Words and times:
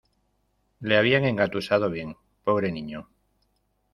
Le 0.79 0.97
habían 0.97 1.25
engatusado 1.25 1.91
bien, 1.91 2.15
pobre 2.43 2.71
niño. 2.71 3.07